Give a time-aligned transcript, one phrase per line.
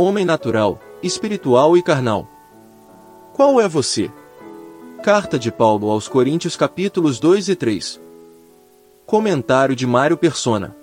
[0.00, 2.26] homem natural, espiritual e carnal.
[3.34, 4.10] Qual é você?
[5.02, 8.00] Carta de Paulo aos Coríntios capítulos 2 e 3.
[9.04, 10.74] Comentário de Mário Persona.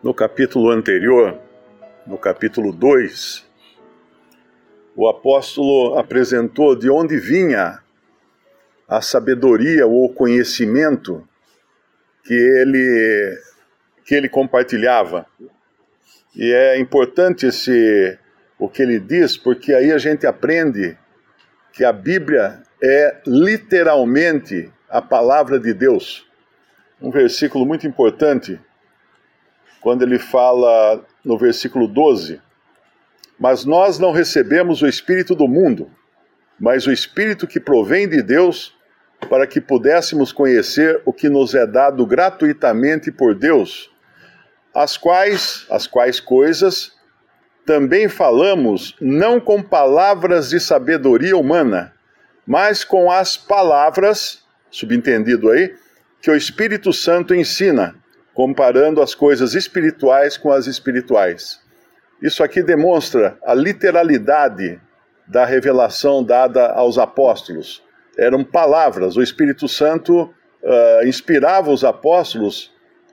[0.00, 1.36] No capítulo anterior,
[2.06, 3.44] no capítulo 2,
[4.94, 7.80] o apóstolo apresentou de onde vinha
[8.88, 11.26] a sabedoria ou conhecimento
[12.22, 13.36] que ele,
[14.04, 15.26] que ele compartilhava.
[16.34, 18.18] E é importante esse,
[18.58, 20.96] o que ele diz, porque aí a gente aprende
[21.72, 26.26] que a Bíblia é literalmente a palavra de Deus.
[27.00, 28.60] Um versículo muito importante,
[29.80, 32.40] quando ele fala no versículo 12:
[33.38, 35.90] Mas nós não recebemos o Espírito do mundo,
[36.58, 38.74] mas o Espírito que provém de Deus,
[39.28, 43.91] para que pudéssemos conhecer o que nos é dado gratuitamente por Deus,
[44.74, 46.92] as quais, as quais coisas
[47.64, 51.92] também falamos não com palavras de sabedoria humana,
[52.46, 55.74] mas com as palavras, subentendido aí,
[56.20, 57.94] que o Espírito Santo ensina,
[58.34, 61.60] comparando as coisas espirituais com as espirituais.
[62.20, 64.80] Isso aqui demonstra a literalidade
[65.26, 67.82] da revelação dada aos apóstolos
[68.18, 69.16] eram palavras.
[69.16, 70.22] O Espírito Santo
[70.62, 72.72] uh, inspirava os apóstolos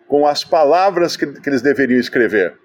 [0.10, 2.56] com as palavras que, que, eles deveriam escrever.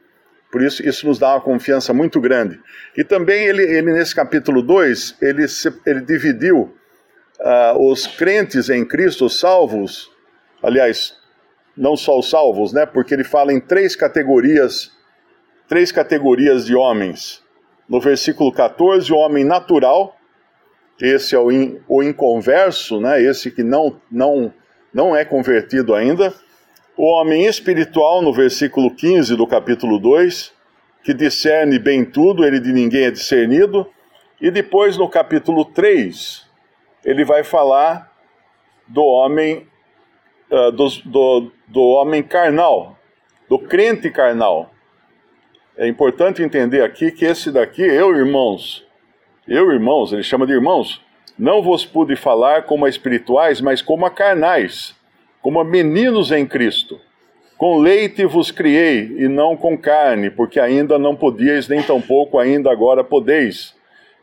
[0.51, 2.59] Por isso, isso nos dá uma confiança muito grande.
[2.97, 5.45] E também, ele, ele nesse capítulo 2, ele,
[5.85, 6.75] ele dividiu
[7.39, 10.11] uh, os crentes em Cristo, os salvos,
[10.63, 11.15] aliás,
[11.77, 12.87] não só os salvos, né?
[12.87, 14.91] Porque ele fala em três categorias,
[15.69, 17.43] três categorias de homens.
[17.87, 20.17] No versículo 14, o homem natural,
[20.99, 23.21] esse é o, in, o inconverso, né?
[23.21, 24.55] esse que não, não,
[24.95, 26.33] não é convertido ainda.
[26.97, 30.55] O homem espiritual, no versículo 15 do capítulo 2,
[31.03, 33.87] que discerne bem tudo, ele de ninguém é discernido.
[34.41, 36.47] E depois, no capítulo 3,
[37.05, 38.13] ele vai falar
[38.87, 39.67] do homem,
[40.51, 42.97] uh, do, do, do homem carnal,
[43.49, 44.71] do crente carnal.
[45.77, 48.87] É importante entender aqui que esse daqui, eu, irmãos,
[49.49, 51.03] eu, irmãos, ele chama de irmãos,
[51.37, 54.95] não vos pude falar como a espirituais, mas como a carnais,
[55.45, 56.99] como a meninos em Cristo.
[57.59, 62.73] Com leite vos criei, e não com carne, porque ainda não podíeis, nem tampouco ainda
[62.73, 63.77] agora podeis.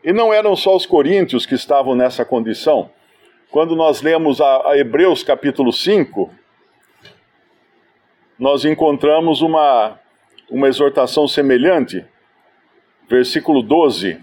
[0.04, 2.90] E não eram só os coríntios que estavam nessa condição.
[3.52, 6.32] Quando nós lemos a, a Hebreus capítulo 5,
[8.40, 10.00] nós encontramos uma,
[10.50, 12.04] uma exortação semelhante.
[13.08, 14.20] Versículo 12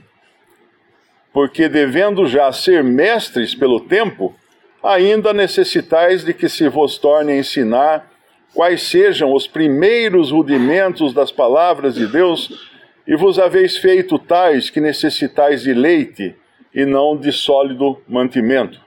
[1.33, 4.35] porque devendo já ser mestres pelo tempo,
[4.83, 8.11] ainda necessitais de que se vos torne a ensinar
[8.55, 12.69] quais sejam os primeiros rudimentos das palavras de Deus,
[13.07, 16.35] e vos haveis feito tais que necessitais de leite
[16.75, 18.81] e não de sólido mantimento.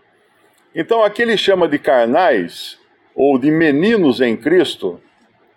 [0.75, 2.78] Então, aqui ele chama de carnais,
[3.16, 5.02] ou de meninos em Cristo,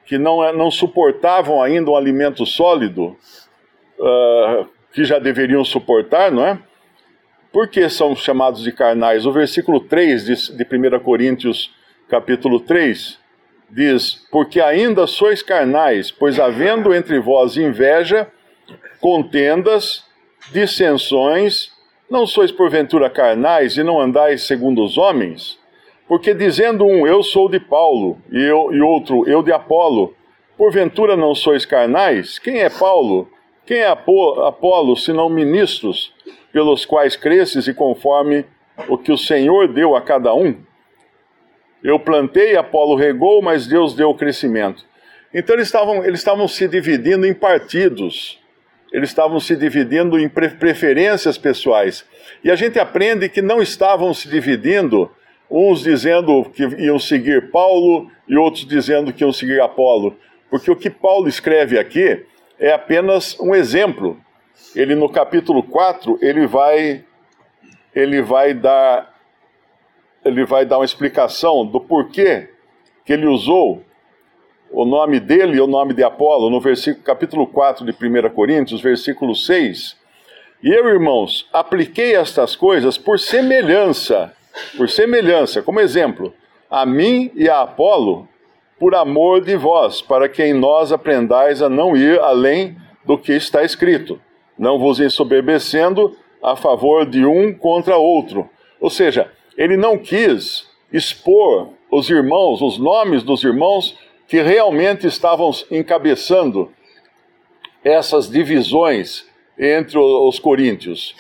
[0.07, 3.17] que não, não suportavam ainda um alimento sólido,
[3.99, 6.59] uh, que já deveriam suportar, não é?
[7.55, 9.25] Por que são chamados de carnais?
[9.25, 11.73] O versículo 3 de, de 1 Coríntios,
[12.09, 13.17] capítulo 3,
[13.71, 18.27] diz: Porque ainda sois carnais, pois havendo entre vós inveja,
[19.01, 20.03] contendas,
[20.51, 21.71] dissensões,
[22.11, 25.57] não sois porventura carnais e não andais segundo os homens?
[26.09, 30.13] Porque dizendo um, eu sou de Paulo, e, eu, e outro, eu de Apolo,
[30.59, 32.37] porventura não sois carnais?
[32.37, 33.31] Quem é Paulo?
[33.65, 36.14] Quem é Apolo, senão ministros?
[36.55, 38.47] Pelos quais cresces e conforme
[38.89, 40.57] o que o Senhor deu a cada um.
[41.83, 44.87] Eu plantei, Apolo regou, mas Deus deu o crescimento.
[45.35, 48.41] Então eles estavam, eles estavam se dividindo em partidos,
[48.93, 52.07] eles estavam se dividindo em preferências pessoais.
[52.45, 55.11] E a gente aprende que não estavam se dividindo,
[55.51, 60.17] uns dizendo que iam seguir Paulo e outros dizendo que iam seguir Apolo.
[60.49, 62.25] Porque o que Paulo escreve aqui
[62.61, 64.21] é apenas um exemplo
[64.75, 67.05] ele no capítulo 4, ele vai
[67.95, 69.15] ele vai dar
[70.25, 72.49] ele vai dar uma explicação do porquê
[73.05, 73.83] que ele usou
[74.71, 78.81] o nome dele e o nome de Apolo no versículo capítulo 4 de 1 Coríntios,
[78.81, 79.97] versículo 6.
[80.63, 84.33] E eu, irmãos, apliquei estas coisas por semelhança,
[84.77, 86.33] por semelhança, como exemplo,
[86.71, 88.27] a mim e a Apolo,
[88.81, 93.33] por amor de vós, para que em nós aprendais a não ir além do que
[93.33, 94.19] está escrito
[94.59, 98.49] não vos ensoberbecendo a favor de um contra outro.
[98.81, 103.97] Ou seja, ele não quis expor os irmãos, os nomes dos irmãos
[104.27, 106.71] que realmente estavam encabeçando
[107.83, 109.27] essas divisões
[109.59, 111.15] entre os coríntios.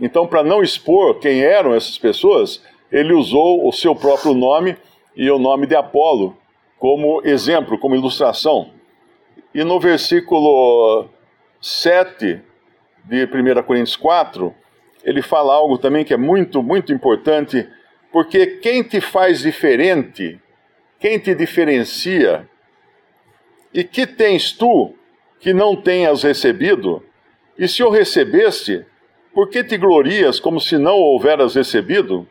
[0.00, 4.76] Então, para não expor quem eram essas pessoas, ele usou o seu próprio nome
[5.16, 6.36] e o nome de Apolo
[6.78, 8.70] como exemplo, como ilustração.
[9.54, 11.06] E no versículo
[11.60, 12.40] 7
[13.04, 14.54] de 1 Coríntios 4,
[15.04, 17.68] ele fala algo também que é muito, muito importante,
[18.12, 20.40] porque quem te faz diferente,
[20.98, 22.48] quem te diferencia,
[23.72, 24.94] e que tens tu
[25.40, 27.04] que não tenhas recebido?
[27.56, 28.84] E se o recebeste,
[29.32, 32.28] por que te glorias como se não o houveras recebido?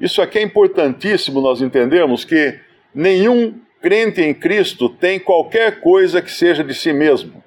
[0.00, 2.58] Isso aqui é importantíssimo nós entendemos que
[2.94, 7.42] nenhum crente em Cristo tem qualquer coisa que seja de si mesmo.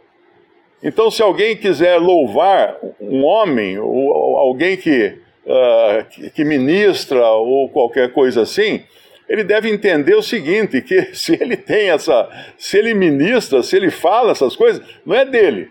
[0.84, 8.14] Então, se alguém quiser louvar um homem, ou alguém que, uh, que ministra, ou qualquer
[8.14, 8.84] coisa assim,
[9.28, 13.90] ele deve entender o seguinte: que se ele tem essa, se ele ministra, se ele
[13.90, 15.70] fala essas coisas, não é dele.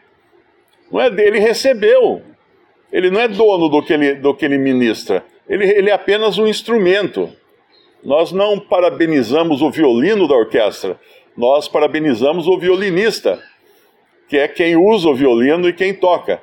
[0.91, 2.23] Não é dele, ele recebeu.
[2.93, 5.25] Ele não é dono do que ele, do que ele ministra.
[5.49, 7.31] Ele, ele é apenas um instrumento.
[8.05, 10.99] Nós não parabenizamos o violino da orquestra,
[11.37, 13.43] nós parabenizamos o violinista,
[14.29, 16.43] que é quem usa o violino e quem toca.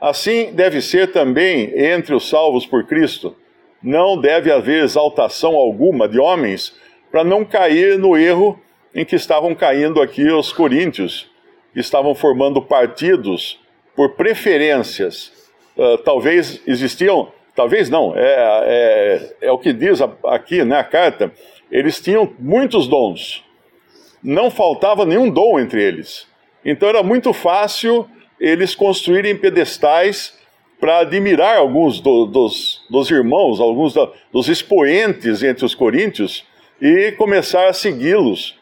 [0.00, 3.36] Assim deve ser também entre os salvos por Cristo.
[3.82, 6.74] Não deve haver exaltação alguma de homens
[7.10, 8.58] para não cair no erro
[8.94, 11.30] em que estavam caindo aqui os coríntios,
[11.72, 13.60] que estavam formando partidos
[13.94, 15.32] por preferências.
[15.76, 21.30] Uh, talvez existiam Talvez não, é, é, é o que diz aqui né, a carta.
[21.70, 23.44] Eles tinham muitos dons,
[24.22, 26.26] não faltava nenhum dom entre eles.
[26.64, 28.08] Então era muito fácil
[28.38, 30.38] eles construírem pedestais
[30.80, 36.44] para admirar alguns do, dos, dos irmãos, alguns da, dos expoentes entre os coríntios
[36.80, 38.58] e começar a segui-los,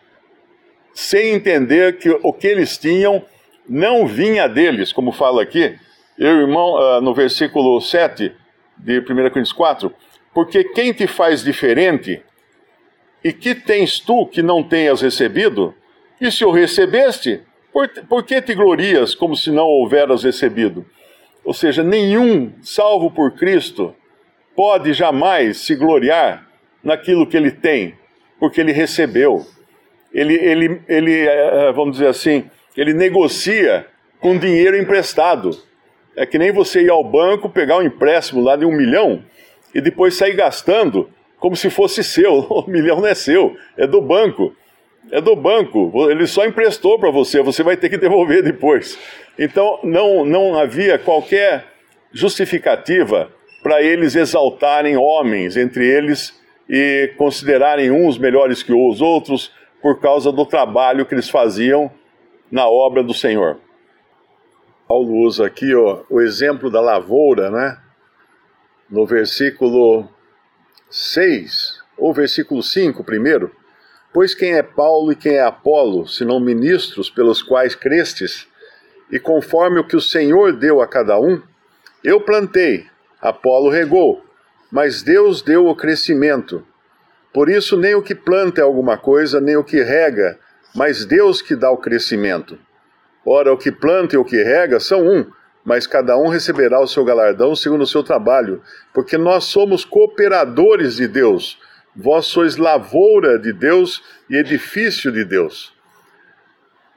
[0.92, 3.24] sem entender que o que eles tinham
[3.68, 5.78] não vinha deles, como fala aqui.
[6.18, 8.32] Eu, irmão, uh, no versículo 7,
[8.76, 9.92] de 1 Coríntios 4,
[10.34, 12.20] porque quem te faz diferente,
[13.22, 15.74] e que tens tu que não tenhas recebido?
[16.20, 17.40] E se o recebeste,
[17.78, 20.84] por, por que te glorias como se não houveras recebido?
[21.44, 23.94] Ou seja, nenhum salvo por Cristo
[24.56, 26.44] pode jamais se gloriar
[26.82, 27.94] naquilo que ele tem,
[28.40, 29.46] porque ele recebeu.
[30.12, 33.86] Ele, ele, ele eh, vamos dizer assim, ele negocia
[34.18, 35.50] com dinheiro emprestado.
[36.16, 39.22] É que nem você ir ao banco, pegar um empréstimo lá de um milhão
[39.72, 41.08] e depois sair gastando
[41.38, 42.40] como se fosse seu.
[42.40, 44.52] O milhão não é seu, é do banco.
[45.10, 46.10] É do banco.
[46.10, 48.98] Ele só emprestou para você, você vai ter que devolver depois.
[49.38, 51.64] Então não, não havia qualquer
[52.12, 53.30] justificativa
[53.62, 56.38] para eles exaltarem homens entre eles
[56.68, 61.90] e considerarem uns melhores que os outros por causa do trabalho que eles faziam
[62.50, 63.58] na obra do Senhor.
[64.86, 67.78] Paulo usa aqui ó, o exemplo da lavoura, né?
[68.88, 70.08] No versículo
[70.90, 73.54] 6, ou versículo 5 primeiro.
[74.12, 78.46] Pois quem é Paulo e quem é Apolo, senão ministros pelos quais crestes,
[79.10, 81.40] e conforme o que o Senhor deu a cada um,
[82.02, 82.86] eu plantei,
[83.20, 84.24] Apolo regou,
[84.70, 86.64] mas Deus deu o crescimento.
[87.32, 90.38] Por isso, nem o que planta é alguma coisa, nem o que rega,
[90.74, 92.58] mas Deus que dá o crescimento.
[93.24, 95.26] Ora, o que planta e o que rega são um,
[95.64, 98.62] mas cada um receberá o seu galardão segundo o seu trabalho,
[98.94, 101.58] porque nós somos cooperadores de Deus.
[101.94, 105.72] Vós sois lavoura de Deus e edifício de Deus.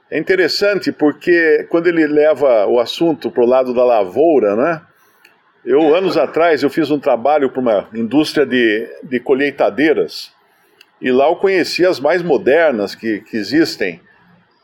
[0.09, 4.81] É interessante porque quando ele leva o assunto para o lado da lavoura, né?
[5.63, 10.33] Eu, anos atrás, eu fiz um trabalho para uma indústria de, de colheitadeiras,
[10.99, 14.01] e lá eu conheci as mais modernas que, que existem,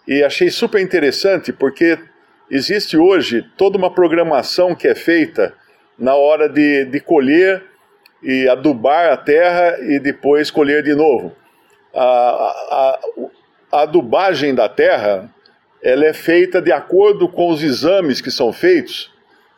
[0.07, 1.99] e achei super interessante porque
[2.49, 5.53] existe hoje toda uma programação que é feita
[5.99, 7.63] na hora de, de colher
[8.21, 11.35] e adubar a terra e depois colher de novo.
[11.93, 12.99] A, a,
[13.71, 15.29] a adubagem da terra
[15.81, 19.11] ela é feita de acordo com os exames que são feitos.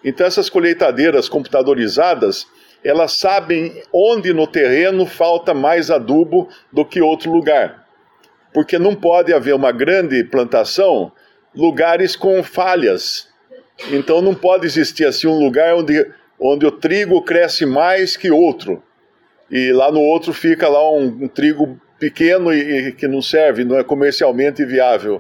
[0.04, 2.48] Então essas colheitadeiras computadorizadas
[2.84, 7.90] elas sabem onde no terreno falta mais adubo do que outro lugar
[8.54, 11.12] porque não pode haver uma grande plantação
[11.56, 13.28] lugares com falhas.
[13.92, 16.06] Então não pode existir assim um lugar onde,
[16.40, 18.82] onde o trigo cresce mais que outro.
[19.52, 23.64] E lá no outro fica lá um, um trigo pequeno e, e, que não serve,
[23.64, 25.20] não é comercialmente viável.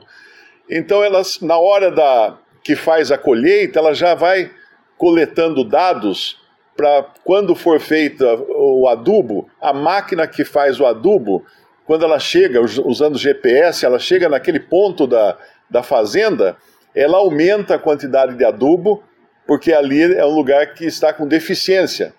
[0.69, 4.51] Então elas na hora da que faz a colheita, ela já vai
[4.97, 6.37] coletando dados
[6.75, 11.43] para quando for feito o adubo, a máquina que faz o adubo
[11.85, 15.35] quando ela chega, usando GPS, ela chega naquele ponto da,
[15.67, 16.55] da fazenda,
[16.93, 19.03] ela aumenta a quantidade de adubo,
[19.49, 22.13] porque ali é um lugar que está com deficiência.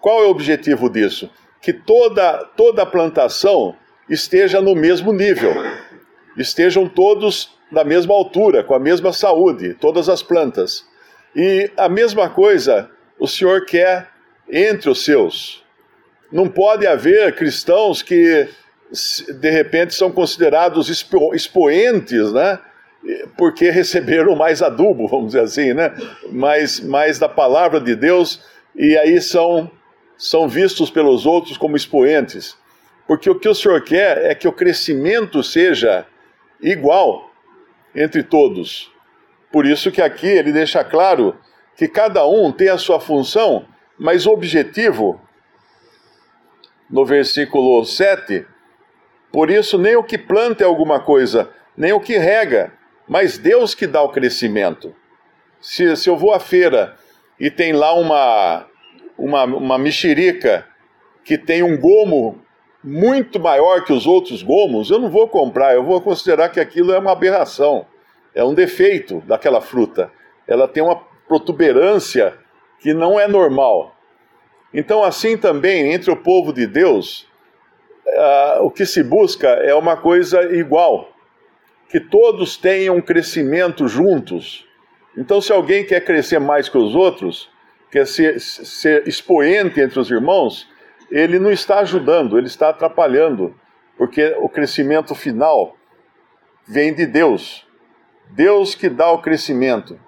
[0.00, 1.28] Qual é o objetivo disso?
[1.60, 3.74] Que toda, toda a plantação
[4.08, 5.52] esteja no mesmo nível,
[6.36, 10.86] estejam todos da mesma altura, com a mesma saúde, todas as plantas.
[11.34, 14.10] E a mesma coisa o Senhor quer
[14.48, 15.64] entre os seus.
[16.30, 18.48] Não pode haver cristãos que,
[19.40, 22.60] de repente, são considerados expo expoentes, né?
[23.36, 25.94] Porque receberam mais adubo, vamos dizer assim, né?
[26.30, 28.42] Mais, mais da palavra de Deus,
[28.74, 29.70] e aí são,
[30.16, 32.56] são vistos pelos outros como expoentes.
[33.06, 36.06] Porque o que o Senhor quer é que o crescimento seja
[36.60, 37.30] igual
[37.94, 38.92] entre todos.
[39.50, 41.36] Por isso que aqui ele deixa claro
[41.76, 43.64] que cada um tem a sua função,
[43.98, 45.20] mas o objetivo,
[46.90, 48.44] no versículo 7,
[49.32, 52.72] por isso nem o que planta é alguma coisa, nem o que rega,
[53.08, 54.94] mas Deus que dá o crescimento.
[55.60, 56.96] Se, se eu vou à feira
[57.40, 58.66] e tem lá uma,
[59.16, 60.66] uma, uma mexerica
[61.24, 62.40] que tem um gomo
[62.82, 66.92] muito maior que os outros gomos, eu não vou comprar, eu vou considerar que aquilo
[66.92, 67.86] é uma aberração,
[68.34, 70.12] é um defeito daquela fruta.
[70.46, 70.96] Ela tem uma
[71.26, 72.34] protuberância
[72.80, 73.94] que não é normal.
[74.72, 77.26] Então, assim também, entre o povo de Deus,
[78.06, 81.10] uh, o que se busca é uma coisa igual,
[81.88, 84.66] que todos tenham um crescimento juntos.
[85.16, 87.50] Então, se alguém quer crescer mais que os outros,
[87.90, 90.68] quer ser, ser expoente entre os irmãos,
[91.10, 93.54] ele não está ajudando, ele está atrapalhando,
[93.96, 95.76] porque o crescimento final
[96.66, 97.66] vem de Deus.
[98.30, 99.98] Deus que dá o crescimento.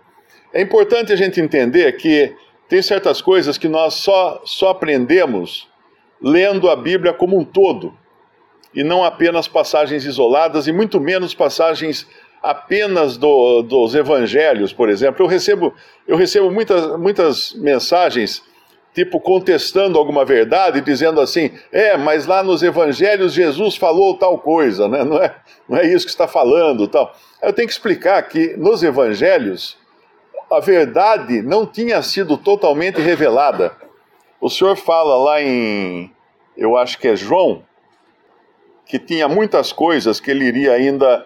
[0.53, 2.35] É importante a gente entender que
[2.69, 5.69] tem certas coisas que nós só, só aprendemos
[6.23, 7.97] lendo a Bíblia como um todo,
[8.75, 12.07] e não apenas passagens isoladas, e muito menos passagens
[12.43, 15.25] apenas do, dos evangelhos, por exemplo.
[15.25, 15.75] Eu recebo,
[16.07, 18.43] eu recebo muitas, muitas mensagens
[18.95, 24.89] tipo contestando alguma verdade, dizendo assim, é, mas lá nos evangelhos Jesus falou tal coisa,
[24.89, 25.05] né?
[25.05, 25.35] não, é,
[25.69, 27.15] não é isso que está falando tal.
[27.41, 29.79] Eu tenho que explicar que nos evangelhos
[30.51, 33.73] a verdade não tinha sido totalmente revelada.
[34.41, 36.13] O Senhor fala lá em,
[36.57, 37.63] eu acho que é João,
[38.91, 41.25] que tinha muitas coisas que ele iria ainda,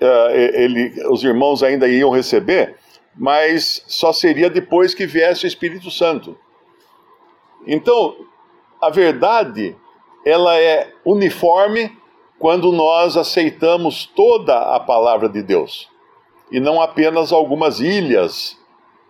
[0.00, 2.76] uh, ele, os irmãos ainda iam receber,
[3.14, 6.38] mas só seria depois que viesse o Espírito Santo.
[7.66, 8.16] Então,
[8.80, 9.76] a verdade,
[10.24, 11.94] ela é uniforme
[12.38, 15.90] quando nós aceitamos toda a palavra de Deus
[16.50, 18.56] e não apenas algumas ilhas,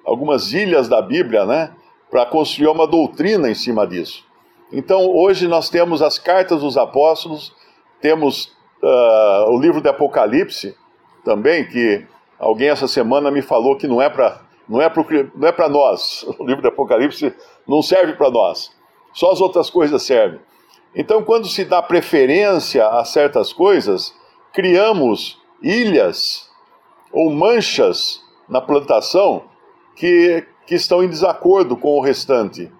[0.05, 1.73] algumas ilhas da Bíblia, né,
[2.11, 4.25] para construir uma doutrina em cima disso.
[4.73, 7.55] Então, hoje nós temos as cartas dos apóstolos,
[8.01, 10.77] temos uh, o livro de Apocalipse
[11.25, 12.07] também, que
[12.39, 14.93] alguém essa semana me falou que não é para não é
[15.35, 16.27] não é para nós.
[16.39, 17.35] O livro de Apocalipse
[17.67, 18.73] não serve para nós.
[19.13, 20.41] Só as outras coisas servem.
[20.95, 24.15] Então, quando se dá preferência a certas coisas,
[24.53, 26.51] criamos ilhas
[27.13, 29.45] ou manchas na plantação
[29.95, 32.73] que, que estão em desacordo com o restante.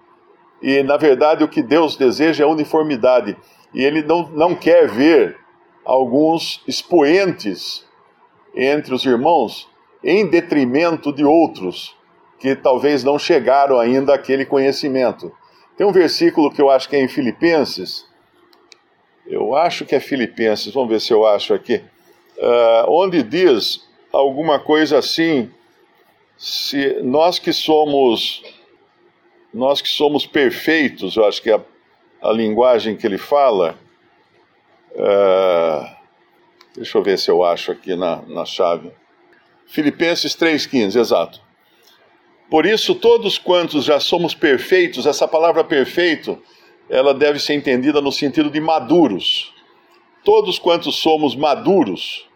[0.61, 3.37] E, na verdade, o que Deus deseja é uniformidade.
[3.73, 5.37] E Ele não, não quer ver
[5.85, 7.85] alguns expoentes
[8.55, 9.69] entre os irmãos
[10.03, 11.95] em detrimento de outros
[12.39, 15.31] que talvez não chegaram ainda àquele conhecimento.
[15.75, 18.05] Tem um versículo que eu acho que é em Filipenses,
[19.25, 21.83] eu acho que é Filipenses, vamos ver se eu acho aqui,
[22.37, 25.51] uh, onde diz alguma coisa assim,
[26.37, 28.43] se nós que somos
[29.53, 31.59] nós que somos perfeitos, eu acho que é
[32.21, 33.77] a linguagem que ele fala,
[34.91, 35.87] uh,
[36.75, 38.91] deixa eu ver se eu acho aqui na, na chave,
[39.65, 41.41] Filipenses 3,15, exato.
[42.49, 46.41] Por isso, todos quantos já somos perfeitos, essa palavra perfeito,
[46.89, 49.53] ela deve ser entendida no sentido de maduros.
[50.23, 52.27] Todos quantos somos maduros,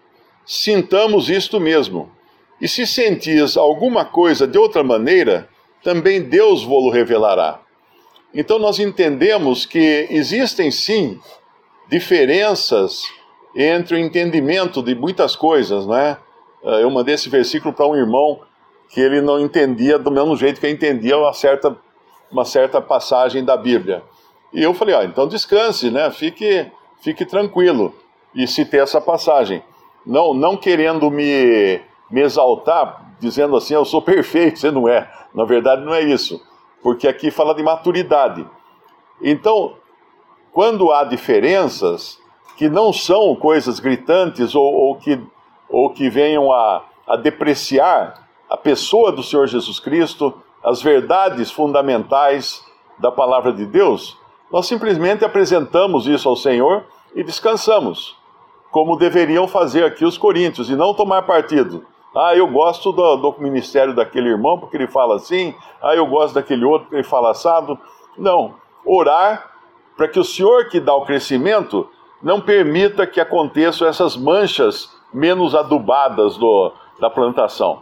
[0.45, 2.11] sintamos isto mesmo.
[2.59, 5.49] E se sentis alguma coisa de outra maneira,
[5.81, 7.61] também Deus vô-lo revelará.
[8.33, 11.19] Então nós entendemos que existem sim
[11.89, 13.03] diferenças
[13.55, 16.17] entre o entendimento de muitas coisas, não é?
[16.63, 18.39] Eu mandei esse versículo para um irmão
[18.89, 21.75] que ele não entendia do mesmo jeito que eu entendia uma certa,
[22.31, 24.03] uma certa passagem da Bíblia.
[24.53, 26.09] E eu falei, ah, então descanse, né?
[26.11, 26.69] Fique,
[27.01, 27.93] fique tranquilo.
[28.35, 29.63] E citei essa passagem.
[30.05, 35.09] Não, não querendo me, me exaltar, dizendo assim, eu sou perfeito, você não é.
[35.33, 36.41] Na verdade, não é isso.
[36.81, 38.47] Porque aqui fala de maturidade.
[39.21, 39.75] Então,
[40.51, 42.19] quando há diferenças,
[42.57, 45.19] que não são coisas gritantes ou, ou que,
[45.69, 50.33] ou que venham a, a depreciar a pessoa do Senhor Jesus Cristo,
[50.63, 52.63] as verdades fundamentais
[52.99, 54.17] da palavra de Deus,
[54.51, 56.85] nós simplesmente apresentamos isso ao Senhor
[57.15, 58.17] e descansamos,
[58.69, 61.85] como deveriam fazer aqui os coríntios, e não tomar partido.
[62.15, 66.33] Ah, eu gosto do, do ministério daquele irmão porque ele fala assim, ah, eu gosto
[66.33, 67.79] daquele outro porque ele fala assado.
[68.17, 69.51] Não, orar
[69.95, 71.87] para que o Senhor que dá o crescimento
[72.21, 77.81] não permita que aconteçam essas manchas menos adubadas do, da plantação.